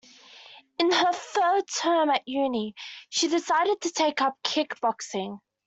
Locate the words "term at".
1.79-2.27